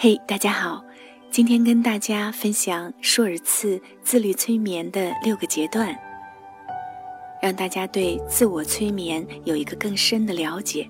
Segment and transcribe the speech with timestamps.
[0.00, 0.80] 嘿，大家好，
[1.28, 5.92] 今天跟大家分享舒尔茨自律催眠的六个阶段，
[7.42, 10.88] 让大家对自我催眠有一个更深的了解。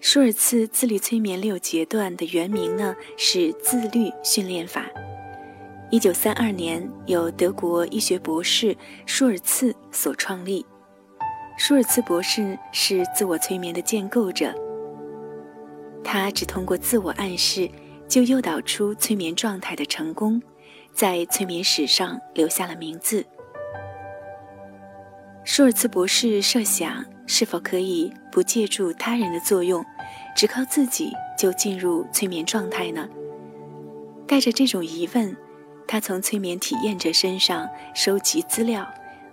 [0.00, 4.86] 舒尔茨自律催眠六阶段的原名呢是自律训练法，
[5.88, 8.76] 一九三二年由德国医学博士
[9.06, 10.66] 舒尔茨所创立。
[11.56, 14.52] 舒尔茨博士是自我催眠的建构者。
[16.04, 17.68] 他只通过自我暗示，
[18.06, 20.40] 就诱导出催眠状态的成功，
[20.92, 23.24] 在催眠史上留下了名字。
[25.42, 29.84] 舒尔茨博士设想，是否可以不借助他人的作用，
[30.36, 33.08] 只靠自己就进入催眠状态呢？
[34.26, 35.36] 带着这种疑问，
[35.86, 38.86] 他从催眠体验者身上收集资料，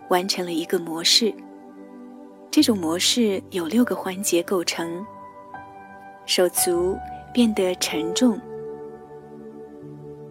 [0.10, 1.34] 完成了一个模式。
[2.50, 5.06] 这种模式有六个环节构成。
[6.26, 6.98] 手足
[7.34, 8.40] 变得沉重，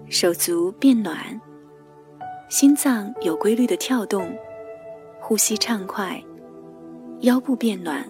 [0.08, 1.40] 手足变暖，
[2.48, 4.32] 心脏有规律的跳动，
[5.20, 6.22] 呼吸畅快，
[7.20, 8.08] 腰部变暖，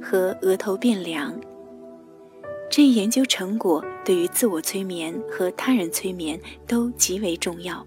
[0.00, 1.34] 和额头变凉。
[2.70, 7.84] 这一研究成果对于自我催眠和他人催眠都极为重要。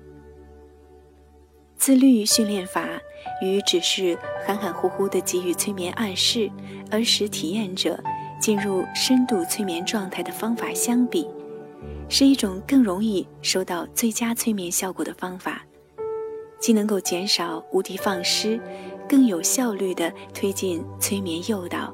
[1.77, 2.87] 自律训练法
[3.41, 6.49] 与只是含含糊糊的给予催眠暗示，
[6.91, 8.01] 而使体验者。
[8.39, 11.27] 进入深度催眠状态的方法相比，
[12.09, 15.61] 是一种更容易收到最佳催眠效果的方法，
[16.59, 18.59] 既能够减少无的放矢，
[19.07, 21.93] 更有效率地推进催眠诱导，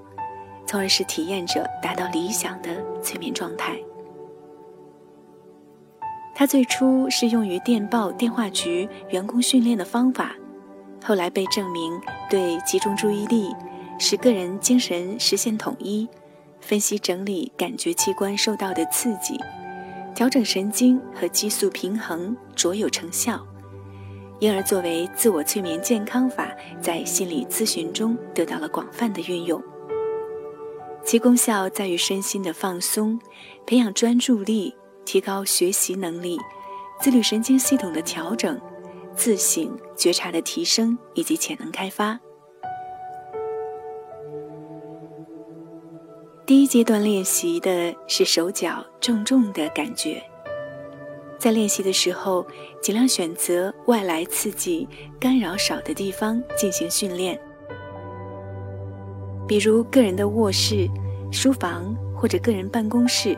[0.65, 3.77] 从而使体验者达到理想的催眠状态。
[6.35, 10.35] 它最初是用于电报电话局员工训练的方法，
[11.03, 11.93] 后来被证明
[12.29, 13.53] 对集中注意力，
[13.99, 16.09] 使个人精神实现统一。
[16.63, 19.37] 分析整理感觉器官受到的刺激，
[20.15, 23.45] 调整神经和激素平衡，卓有成效，
[24.39, 26.49] 因而作为自我催眠健康法，
[26.81, 29.61] 在心理咨询中得到了广泛的运用。
[31.03, 33.19] 其功效在于身心的放松，
[33.65, 34.73] 培养专注力，
[35.03, 36.39] 提高学习能力，
[37.01, 38.59] 自律神经系统的调整，
[39.13, 42.17] 自省觉察的提升以及潜能开发。
[46.45, 50.21] 第一阶段练习的是手脚重重的感觉。
[51.39, 52.45] 在练习的时候，
[52.81, 54.85] 尽量选择外来刺激
[55.17, 57.39] 干扰少的地方进行训练，
[59.47, 60.85] 比如个人的卧室、
[61.31, 63.37] 书房或者个人办公室。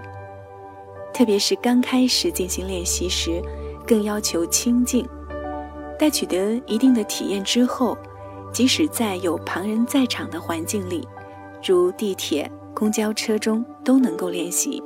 [1.13, 3.39] 特别是刚开始进行练习时，
[3.85, 5.07] 更要求清静。
[5.97, 7.95] 待取得一定的体验之后，
[8.51, 11.07] 即使在有旁人在场的环境里，
[11.63, 12.51] 如地铁。
[12.75, 14.83] 公交车中都能够练习。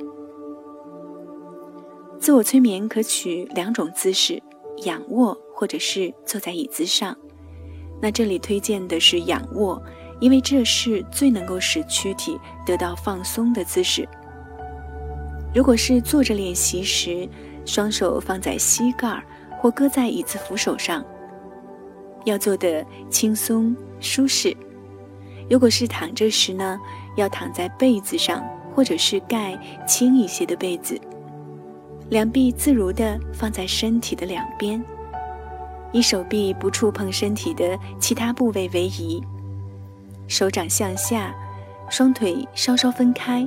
[2.20, 4.40] 自我催眠可取两种姿势：
[4.84, 7.16] 仰卧或者是坐在椅子上。
[8.00, 9.82] 那这里推荐的是仰卧，
[10.20, 14.08] 因为这是最能够使躯体得到放松的姿势。
[15.52, 17.28] 如果是坐着练习时，
[17.66, 19.22] 双手放在膝盖
[19.58, 21.04] 或搁在椅子扶手上，
[22.24, 24.56] 要做的轻松舒适。
[25.50, 26.78] 如果是躺着时呢？
[27.16, 28.42] 要躺在被子上，
[28.74, 31.00] 或者是盖轻一些的被子，
[32.08, 34.82] 两臂自如地放在身体的两边，
[35.92, 39.22] 以手臂不触碰身体的其他部位为宜，
[40.28, 41.34] 手掌向下，
[41.88, 43.46] 双腿稍稍分开，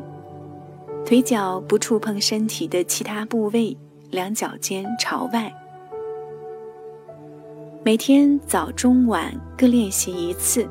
[1.05, 3.75] 腿脚不触碰身体的其他部位，
[4.11, 5.51] 两脚尖朝外。
[7.85, 10.65] 每天早中晚各练习一次。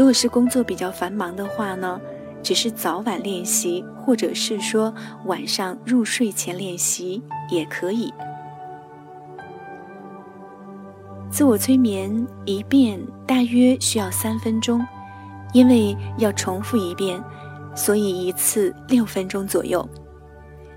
[0.00, 2.00] 如果是工作比较繁忙的话呢？
[2.42, 4.94] 只是早晚练习，或者是说
[5.26, 8.10] 晚上入睡前练习也可以。
[11.30, 14.82] 自我催眠一遍大约需要三分钟，
[15.52, 17.22] 因为要重复一遍，
[17.74, 19.86] 所以一次六分钟左右。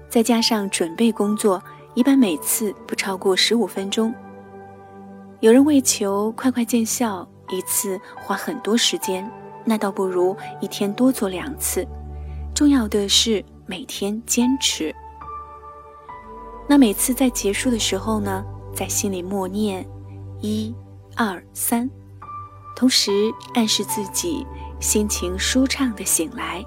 [0.09, 1.63] 再加上准备工作，
[1.93, 4.13] 一般每次不超过十五分钟。
[5.39, 9.29] 有人为求快快见效，一次花很多时间。
[9.65, 11.87] 那倒不如一天多做两次，
[12.53, 14.93] 重要的是每天坚持。
[16.67, 18.43] 那每次在结束的时候呢，
[18.75, 19.87] 在心里默念
[20.41, 20.75] “一、
[21.15, 21.89] 二、三”，
[22.75, 23.11] 同时
[23.53, 24.45] 暗示自己
[24.81, 26.61] 心情舒畅的醒来。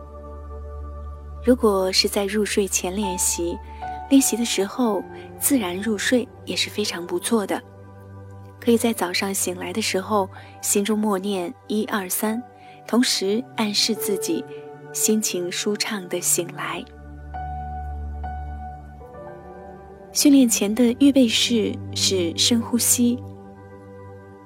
[1.44, 3.58] 如果是在入睡前练习，
[4.08, 5.02] 练习的时候
[5.38, 7.62] 自然入睡也是非常不错的。
[8.66, 10.28] 可以在早上醒来的时候，
[10.60, 12.42] 心中默念“一、二、三”。
[12.84, 14.44] 同时暗示自己
[14.92, 16.84] 心情舒畅的醒来，
[20.12, 23.22] 训练前的预备式是深呼吸。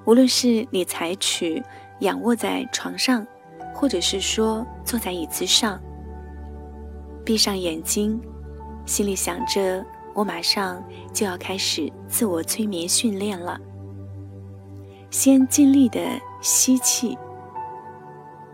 [0.05, 1.63] 无论是你采取
[2.01, 3.27] 仰卧在床上，
[3.75, 5.81] 或者是说坐在椅子上，
[7.25, 8.21] 闭上眼睛，
[8.85, 9.83] 心里想着
[10.15, 13.59] 我马上就要开始自我催眠训练了。
[15.11, 16.01] 先尽力的
[16.41, 17.19] 吸气，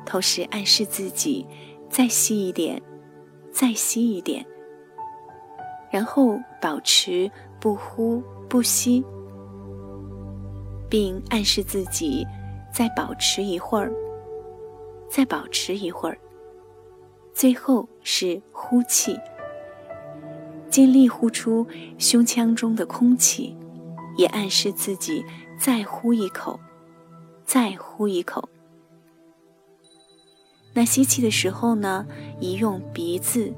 [0.04, 1.46] 同时暗示自己
[1.90, 2.80] 再吸一点，
[3.52, 4.44] 再吸一点，
[5.90, 7.30] 然后保持
[7.60, 9.04] 不呼不吸。
[10.88, 12.24] 并暗示自己
[12.72, 13.92] 再保持一会儿，
[15.10, 16.16] 再保持一会儿。
[17.34, 19.18] 最后是呼气，
[20.70, 21.66] 尽力呼出
[21.98, 23.56] 胸腔中的空气，
[24.16, 25.24] 也暗示自己
[25.58, 26.58] 再呼一口，
[27.44, 28.48] 再呼一口。
[30.72, 32.06] 那吸气的时候呢，
[32.38, 33.52] 宜用鼻子，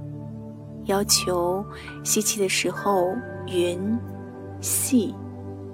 [0.85, 1.65] 要求
[2.05, 3.15] 吸气的时候
[3.49, 3.99] 匀、
[4.61, 5.15] 细、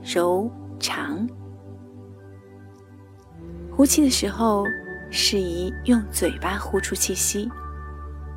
[0.02, 0.50] 柔、
[0.80, 1.28] 长。
[3.70, 4.64] 呼气的时候，
[5.10, 7.46] 适宜用嘴巴呼出气息，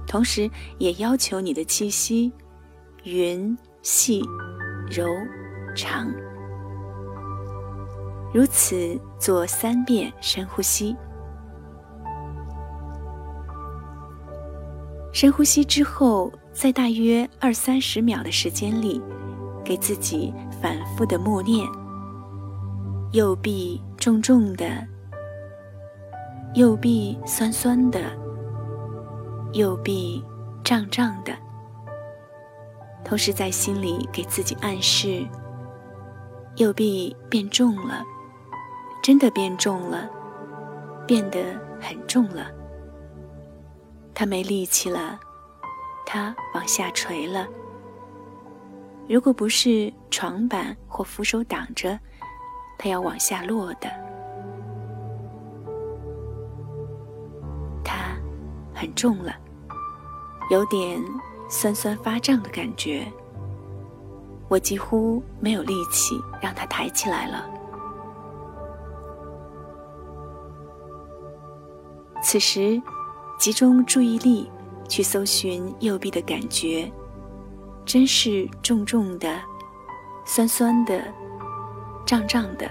[0.06, 2.32] 同时也要求你的气息
[3.04, 4.22] 匀、细、
[4.90, 5.08] 柔、
[5.74, 6.12] 长。
[8.34, 10.96] 如此做三遍深呼吸。
[15.14, 19.02] 深呼吸之后，在大约二三十秒的时间里，
[19.64, 21.66] 给自己反复的默念：
[23.14, 24.66] 右臂重重的。
[26.54, 28.00] 右臂酸酸的，
[29.54, 30.24] 右臂
[30.64, 31.34] 胀胀的，
[33.04, 35.26] 同时在心里给自己暗示：
[36.58, 38.04] 右臂变重了，
[39.08, 40.10] 真的变重了，
[41.08, 41.40] 变得
[41.80, 42.52] 很重了。
[44.14, 45.18] 他没力气了，
[46.06, 47.48] 他往下垂了。
[49.08, 51.98] 如果不是床板或扶手挡着，
[52.78, 53.90] 他要往下落的。
[58.74, 59.34] 很重了，
[60.52, 61.02] 有点
[61.50, 63.10] 酸酸发胀的感觉。
[64.50, 67.50] 我几乎没有力气让它抬起来了。
[72.30, 72.82] 此时，
[73.40, 74.52] 集中注意力
[74.90, 76.92] 去搜寻右臂的感觉，
[77.86, 79.40] 真是重重的、
[80.26, 81.02] 酸酸的、
[82.06, 82.70] 胀胀的。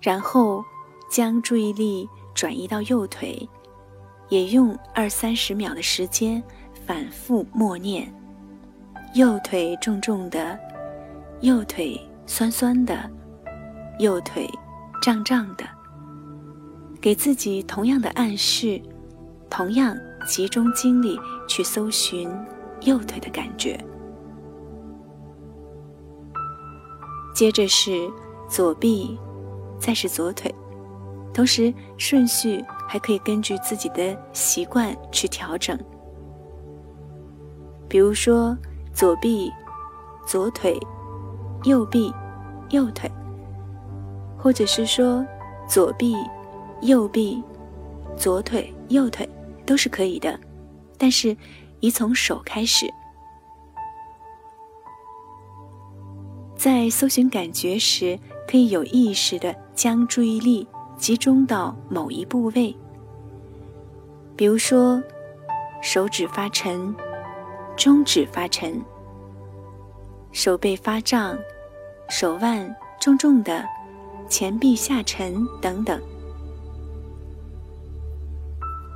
[0.00, 0.64] 然后。
[1.10, 3.46] 将注意力转移到右腿，
[4.30, 6.42] 也用二三十秒的时间
[6.86, 8.10] 反复默念：
[9.12, 10.58] 右腿重重的，
[11.42, 13.10] 右腿酸酸的，
[13.98, 14.48] 右腿
[15.02, 15.64] 胀胀的。
[17.00, 18.80] 给自己同样的暗示，
[19.50, 19.94] 同样
[20.24, 21.18] 集中精力
[21.48, 22.30] 去搜寻
[22.82, 23.76] 右腿的感觉。
[27.34, 28.08] 接着是
[28.48, 29.18] 左臂，
[29.80, 30.54] 再是左腿。
[31.34, 35.76] 同时，顺序还可以根据自己的习惯去调整。
[37.88, 38.56] 比如说，
[38.92, 39.50] 左臂、
[40.24, 40.78] 左腿，
[41.64, 42.12] 右臂、
[42.70, 43.10] 右腿，
[44.42, 45.24] 或者是说，
[45.68, 46.16] 左臂、
[46.80, 47.40] 右臂、
[48.16, 49.28] 左腿、右腿，
[49.64, 50.36] 都是可以的。
[50.98, 51.36] 但是，
[51.78, 52.92] 宜从手开始，
[56.56, 58.18] 在搜寻感觉时，
[58.48, 60.66] 可以有意识的将注意力。
[60.98, 62.72] 集中到某一部位，
[64.36, 65.02] 比如说
[65.80, 66.94] 手指发沉、
[67.76, 68.80] 中指发沉、
[70.30, 71.36] 手背发胀、
[72.08, 73.64] 手腕重重的、
[74.32, 76.00] 前臂下沉等等。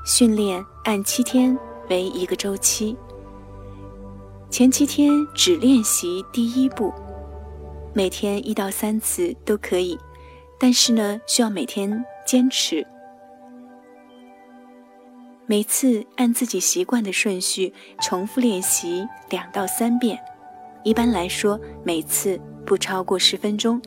[0.07, 1.55] 训练按七天
[1.91, 2.97] 为一个周期，
[4.49, 6.91] 前七天只练习第一步，
[7.93, 9.99] 每天一到三次都可以。
[10.59, 12.87] 但是呢，需要每天坚持，
[15.45, 20.19] 每次按自己习惯的顺序重复练习两到三遍。
[20.83, 23.79] 一般来说，每次不超过十分钟。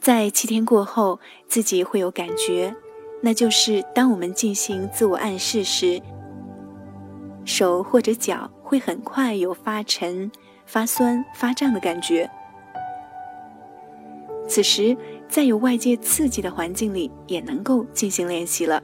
[0.00, 2.74] 在七天过后，自己会有感觉，
[3.20, 6.00] 那就是当我们进行自我暗示时，
[7.44, 10.32] 手或者脚会很快有发沉、
[10.64, 12.28] 发酸、发胀的感觉。
[14.48, 14.96] 此时，
[15.28, 18.82] 在有外界刺激的环境里，也能够进行练习了。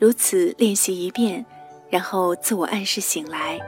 [0.00, 1.46] 如此练习一遍，
[1.88, 3.60] 然后自我暗示醒来，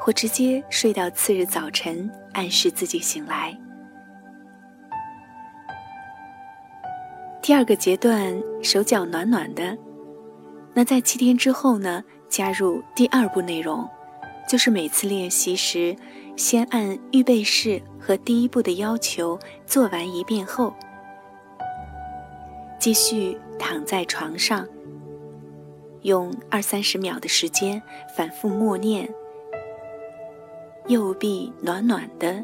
[0.00, 3.56] 或直接睡到次日早晨，暗示自己醒来。
[7.44, 9.76] 第二个阶段，手脚暖暖的。
[10.72, 12.02] 那在七天之后呢？
[12.26, 13.86] 加入第二步内容，
[14.48, 15.94] 就是每次练习时，
[16.36, 20.72] 先按预备式和第一步的要求做完一遍后，
[22.80, 24.66] 继续躺在床上，
[26.00, 27.80] 用二三十秒的时间
[28.16, 29.06] 反复默念
[30.88, 32.42] ：“右臂暖暖的，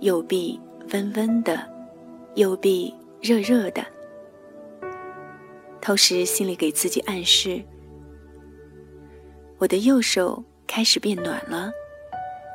[0.00, 0.60] 右臂
[0.92, 1.66] 温温的，
[2.34, 3.82] 右臂热热的。”
[5.84, 7.62] 同时，心里给自己暗示：
[9.58, 11.70] 我的右手开始变暖了，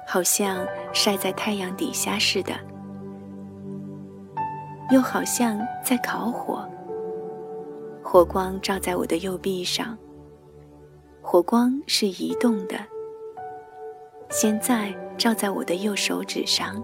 [0.08, 2.54] 好像晒在太阳底下似的，
[4.90, 6.68] 又好像在烤火。
[8.04, 9.96] 火光照在我的右臂上，
[11.22, 12.80] 火光是移动的。
[14.32, 16.84] 现在照在我的右手指上，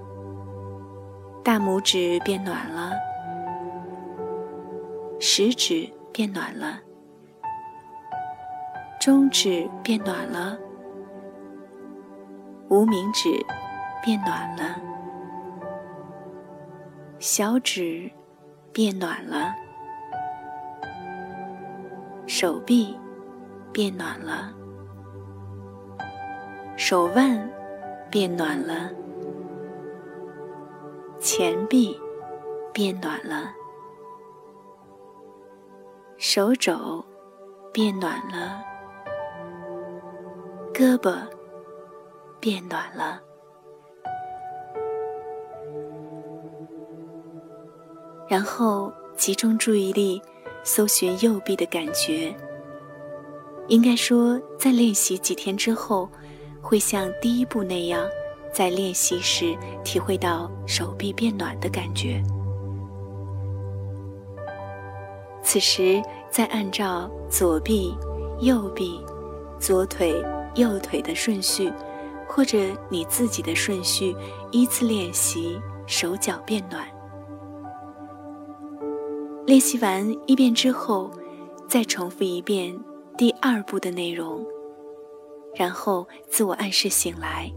[1.44, 2.92] 大拇指变暖了，
[5.20, 5.90] 食指。
[6.16, 6.80] 变暖了，
[9.02, 10.58] 中指变暖了，
[12.70, 13.28] 无名指
[14.02, 14.80] 变暖了，
[17.20, 18.10] 小指
[18.72, 19.54] 变暖了，
[22.26, 22.98] 手臂
[23.74, 24.54] 变暖了，
[26.78, 27.38] 手腕
[28.10, 28.90] 变暖了，
[31.20, 32.00] 前臂
[32.72, 33.52] 变暖了。
[36.28, 37.06] 手肘
[37.72, 38.60] 变暖了，
[40.74, 41.16] 胳膊
[42.40, 43.22] 变暖了，
[48.28, 50.20] 然后集中注意力，
[50.64, 52.36] 搜寻右臂的感觉。
[53.68, 56.10] 应该说，在练习几天之后，
[56.60, 58.04] 会像第一步那样，
[58.52, 62.20] 在练习时体会到手臂变暖的感觉。
[65.48, 67.96] 此时，再按照左臂、
[68.42, 69.00] 右臂、
[69.60, 70.20] 左腿、
[70.56, 71.72] 右腿的顺序，
[72.28, 72.58] 或者
[72.90, 74.16] 你自己的顺序，
[74.52, 76.84] 依次练习手脚变暖。
[79.46, 81.12] 练习完一遍之后，
[81.70, 82.76] 再重复一遍
[83.16, 84.44] 第二步的内容，
[85.56, 87.54] 然后自我暗示醒来，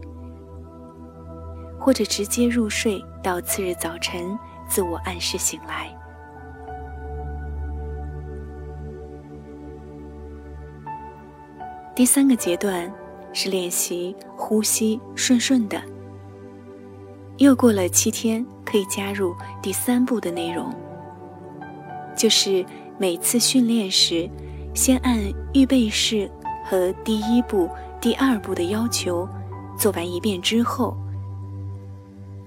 [1.79, 4.37] 或者直接入睡到次日早晨，
[4.69, 5.98] 自我暗示醒来。
[11.99, 12.89] 第三个阶段
[13.33, 15.81] 是练习呼吸顺顺的。
[17.39, 20.73] 又过了七天，可以加入第三步的内容，
[22.15, 22.65] 就是
[22.97, 24.29] 每次训练时，
[24.73, 25.19] 先按
[25.53, 26.31] 预备式
[26.63, 29.27] 和第一步、第二步的要求
[29.77, 30.95] 做完一遍之后，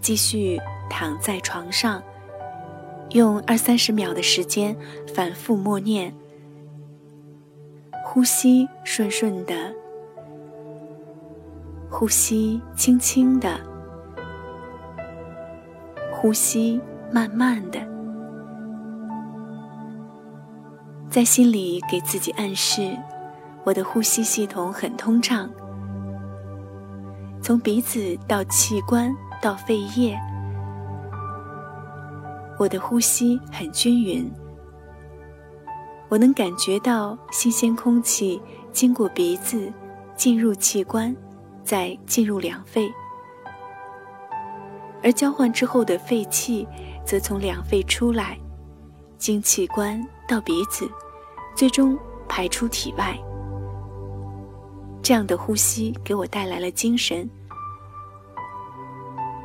[0.01, 2.03] 继续躺在床上，
[3.11, 4.75] 用二三十秒的时间
[5.15, 6.11] 反复默念。
[8.15, 9.55] 呼吸顺顺的，
[11.91, 13.59] 呼吸轻轻的，
[16.13, 16.79] 呼吸
[17.11, 17.81] 慢慢的，
[21.09, 22.95] 在心里给自己暗示：
[23.65, 25.49] 我的呼吸系统很通畅，
[27.41, 30.21] 从鼻子到器官到肺叶，
[32.59, 34.31] 我的呼吸很均匀。
[36.13, 38.39] 我能感觉到新鲜空气
[38.71, 39.73] 经过鼻子
[40.15, 41.17] 进入器官，
[41.65, 42.93] 再进入两肺，
[45.03, 46.69] 而交换之后的废气
[47.03, 48.39] 则从两肺出来，
[49.17, 50.87] 经器官到鼻子，
[51.57, 53.19] 最终排出体外。
[55.03, 57.27] 这样的呼吸给我带来了精神。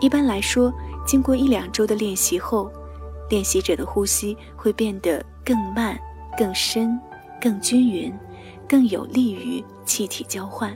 [0.02, 0.74] 一般来说，
[1.06, 2.70] 经过一两周的练习后，
[3.30, 5.98] 练习者的呼吸会变得更慢。
[6.38, 7.00] 更深、
[7.42, 8.14] 更均匀、
[8.70, 10.76] 更有利于气体交换。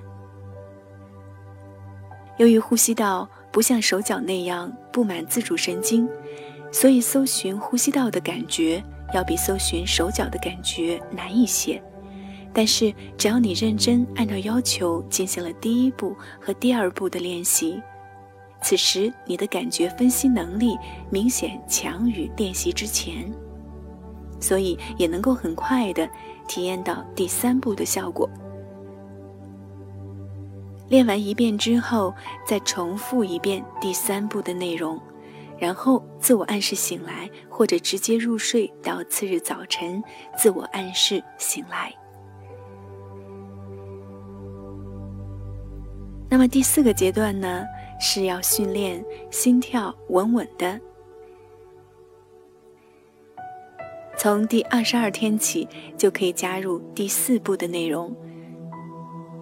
[2.38, 6.10] 由于呼吸道不像手脚那样布满自主神经，
[6.72, 11.82] 所以搜寻呼吸道的感觉要比搜寻手脚的感觉难一些。
[12.53, 17.82] 但是，只要你认真按照要求进行了第一步和第二步的练习，
[18.62, 20.77] 此时你的感觉分析能力
[21.10, 23.32] 明显强于练习之前。
[24.41, 26.10] 所以也能够很快的
[26.48, 28.29] 体验到第三步的效果。
[30.89, 32.13] 练完一遍之后，
[32.45, 35.00] 再重复一遍第三步的内容，
[35.57, 40.03] 然后自我暗示醒来，或者直接入睡到次日早晨，
[40.36, 41.93] 自我暗示醒来。
[46.29, 47.63] 那么第四个阶段呢，
[48.00, 50.77] 是要训练心跳稳稳的。
[54.18, 58.15] 从第二十二天起，就可以加入第四步的内容，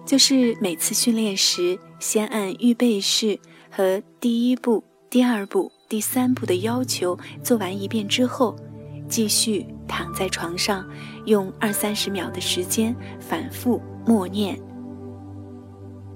[0.06, 3.38] 就是每次训练时，先按预备式
[3.70, 8.56] 和第一步、第二步、第三步的要求做完一遍之后，
[9.06, 10.88] 继续躺在床上，
[11.26, 14.58] 用二三十秒的时间反复默念，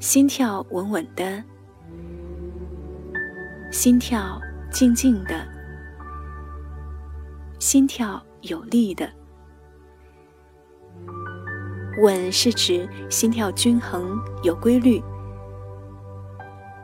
[0.00, 1.44] 心跳稳稳的，
[3.70, 4.40] 心跳
[4.72, 5.46] 静静的，
[7.58, 9.08] 心跳有力的。
[12.02, 15.02] 稳是指心跳均衡有规律，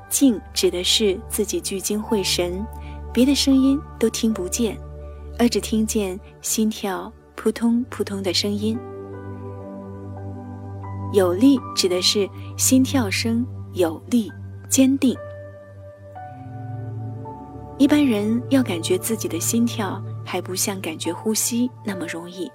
[0.08, 2.64] 静指的是自己聚精会神，
[3.12, 4.78] 别的声音都听不见，
[5.38, 8.78] 而只听见心跳扑通扑通的声音。
[11.12, 14.30] 有力指的是心跳声有力
[14.68, 15.16] 坚定。
[17.78, 22.50] 一般人要感觉自己的心跳，还不像感觉呼吸那么容易。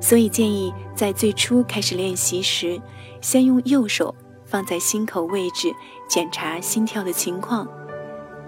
[0.00, 2.80] 所以建议在最初开始练习时，
[3.20, 5.74] 先用右手放在心口位置
[6.08, 7.66] 检查心跳的情况，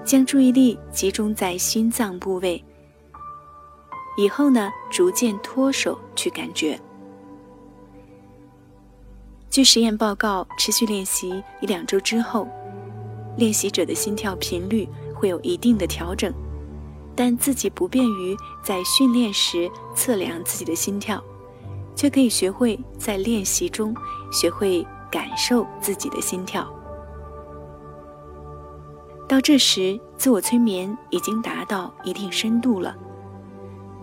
[0.05, 2.62] 将注意力集中在心脏部位。
[4.19, 6.79] 以后呢，逐渐脱手去感觉。
[9.50, 12.47] 据实验报告，持续练习一两周之后，
[13.37, 16.33] 练习者的心跳频率会有一定的调整，
[17.16, 21.23] 但自己不便于在训练时测量自己的心跳。
[21.96, 23.96] 却可以学会在练习中
[24.30, 26.70] 学会感受自己的心跳。
[29.26, 32.94] 到这时，自我催眠已经达到一定深度了。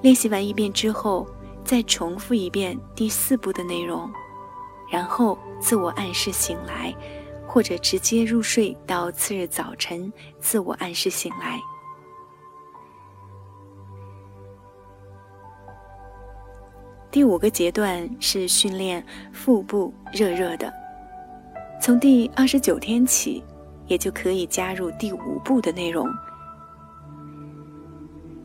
[0.01, 1.27] 练习完一遍之后，
[1.63, 4.11] 再重复一遍第四步的内容，
[4.91, 6.93] 然后自我暗示醒来，
[7.47, 11.61] 或者直接入睡到次日早晨自我暗示醒来。
[17.13, 20.73] 第五个阶段是训练腹部热热的，
[21.79, 23.43] 从第二十九天起，
[23.85, 26.07] 也就可以加入第五步的内容，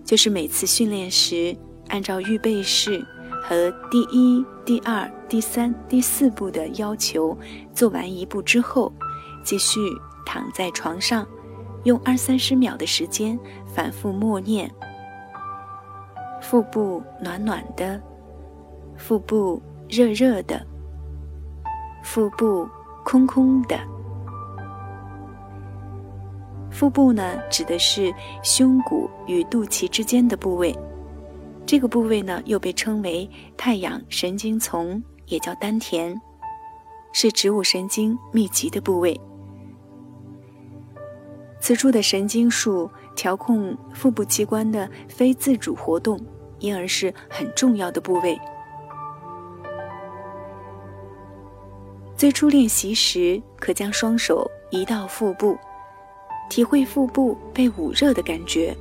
[0.05, 1.57] 就是每次训练时，
[1.89, 3.03] 按照预备式
[3.43, 7.35] 和第一、第二、第三、第四步的要求
[7.73, 8.93] 做完一步之后，
[9.43, 9.81] 继续
[10.27, 11.27] 躺在床上，
[11.85, 13.41] 用二三十秒的时间
[13.75, 14.71] 反复默念：
[16.43, 17.99] 腹部暖暖的。
[18.99, 20.61] 腹部热热的，
[22.03, 22.69] 腹部
[23.05, 23.79] 空空的。
[26.71, 30.77] 腹部呢，指的是胸骨与肚脐之间的部位，
[31.65, 36.21] 这个部位呢，又被称为太阳神经丛，也叫丹田，
[37.13, 39.19] 是植物神经密集的部位。
[41.61, 46.21] 此处的神经束调控腹部器官的非自主活动，
[46.59, 48.39] 因而是很重要的部位。
[52.19, 55.57] 最初练习时，可将双手移到腹部，
[56.51, 58.77] 体会腹部被捂热的感觉。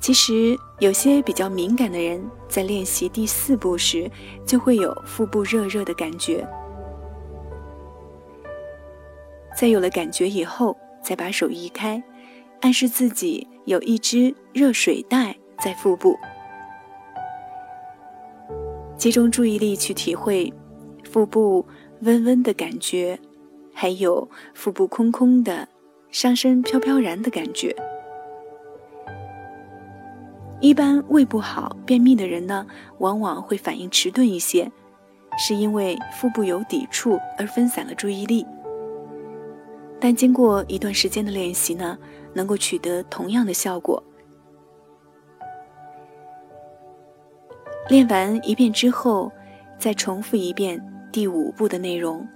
[0.00, 4.10] 其实，有些比较敏感的人在练习第四步时，
[4.44, 6.44] 就会有腹部热热的感觉。
[9.56, 12.02] 在有了感觉以后，再把手移开，
[12.62, 16.18] 暗示自己有一只热水袋在腹部。
[18.96, 20.52] 集中注意力去体会
[21.04, 21.64] 腹部
[22.00, 23.18] 温温的感觉，
[23.72, 25.68] 还有腹部空空的、
[26.10, 27.74] 上身飘飘然的感觉。
[30.60, 32.66] 一般胃不好、便秘的人呢，
[32.98, 34.70] 往往会反应迟钝一些，
[35.38, 38.44] 是因为腹部有抵触而分散了注意力。
[40.00, 41.98] 但经过一段时间的练习呢，
[42.32, 44.02] 能够取得同样的效果。
[47.88, 49.30] 练完一遍之后，
[49.78, 50.80] 再重复一遍
[51.12, 52.26] 第五步的内容，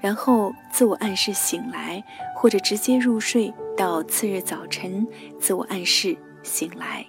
[0.00, 2.02] 然后自我暗示醒来，
[2.34, 5.06] 或者直接入睡到次日早晨
[5.38, 7.04] 自我暗示醒来。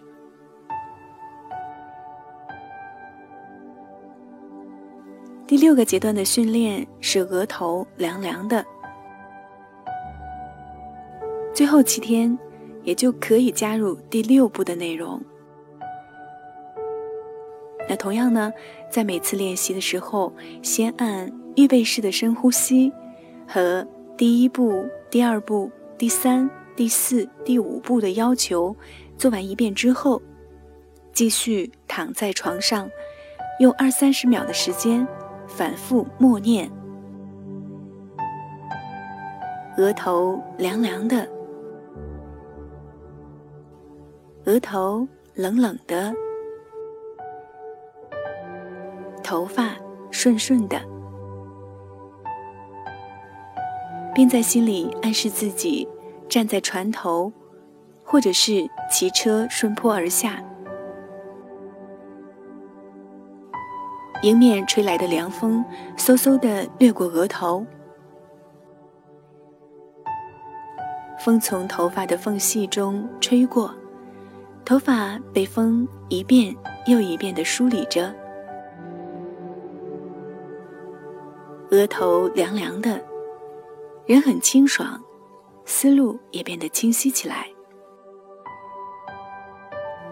[5.47, 8.65] 第六个阶段的训练是额头凉凉的，
[11.53, 12.37] 最后七天
[12.83, 15.21] 也就可以加入第六步的内容。
[17.91, 18.53] 那同样呢，
[18.89, 20.31] 在每次练习的时候，
[20.63, 22.89] 先按预备式的深呼吸
[23.45, 28.73] 和第一步、第二步、第三、第四、第五步的要求
[29.17, 30.21] 做完一遍之后，
[31.11, 32.89] 继续躺在床上，
[33.59, 35.05] 用二三十秒的时间
[35.45, 36.71] 反复默念：
[39.75, 41.27] 额头凉凉的，
[44.45, 46.15] 额头冷冷的。
[49.31, 49.73] 头发
[50.11, 50.77] 顺顺的，
[54.13, 55.87] 并在心里暗示自己
[56.27, 57.31] 站在船头，
[58.03, 60.43] 或者是骑车顺坡而下。
[64.23, 65.63] 迎面吹来的凉风，
[65.95, 67.65] 嗖嗖的掠过额头，
[71.17, 73.73] 风从头发的缝隙中吹过，
[74.65, 76.53] 头发被风一遍
[76.85, 78.13] 又一遍的梳理着，
[81.71, 83.01] 额头凉凉的，
[84.05, 85.01] 人很清爽，
[85.63, 87.47] 思路也变得清晰起来。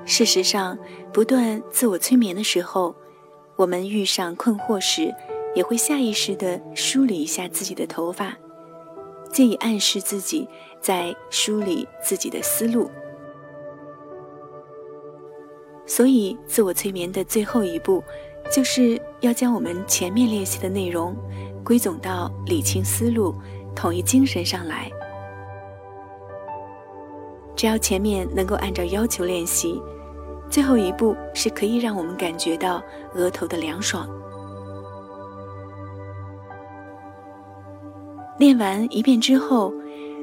[0.06, 0.80] 事实上，
[1.12, 2.96] 不断自我催眠的时候。
[3.58, 5.14] 我们遇上困惑时，
[5.54, 8.34] 也会下意识地梳理一下自己的头发，
[9.30, 10.48] 借以暗示自己
[10.80, 12.90] 在梳理自己的思路。
[15.86, 18.02] 所以，自我催眠的最后一步，
[18.50, 21.14] 就是要将我们前面练习的内容
[21.70, 23.36] 归总到理清思路、
[23.76, 24.90] 统一精神上来。
[27.56, 29.80] 只要前面能够按照要求练习。
[30.50, 32.82] 最后一步是可以让我们感觉到
[33.14, 34.10] 额头的凉爽。
[38.40, 39.72] 练完一遍之后，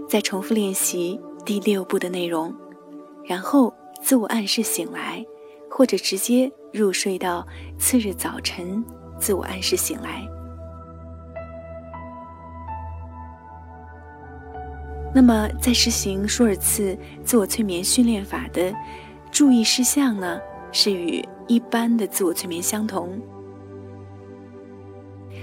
[0.09, 2.53] 再重复练习第六步的内容，
[3.25, 5.25] 然后自我暗示醒来，
[5.71, 7.47] 或者直接入睡到
[7.79, 8.85] 次日早晨，
[9.21, 10.27] 自我暗示醒来。
[15.17, 18.71] 那么，在实行舒尔茨自我催眠训练法的。
[19.33, 20.39] 注意事项呢，
[20.73, 23.19] 是与一般的自我催眠相同。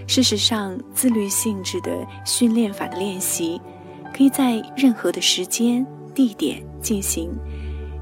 [0.06, 3.60] 事实上，自律性质的训练法的练习，
[4.16, 5.84] 可以在任何的时间、
[6.14, 7.32] 地点进行，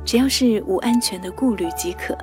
[0.03, 2.17] 只要是无安全的顾虑即可。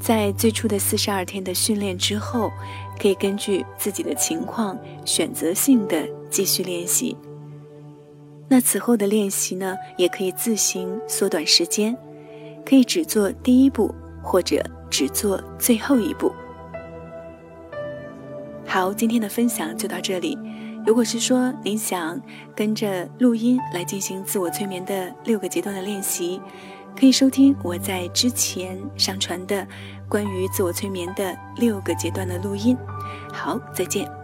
[0.00, 2.50] 在最初的四十二天的训练之后，
[2.98, 7.16] 可以根据自己的情况选择性的继续练习。
[8.48, 11.96] 那此后的练习呢，也可以自行缩短时间，
[12.64, 16.32] 可以只做第一步，或者只做最后一步。
[18.64, 20.38] 好，今天的分享就到这里。
[20.86, 22.18] 如果是说您想
[22.54, 26.40] 跟着录音来进行自我催眠的六个阶段的练习，
[26.96, 29.66] 可以收听我在之前上传的
[30.08, 32.76] 关于自我催眠的六个阶段的录音。
[33.32, 34.17] 好，再见。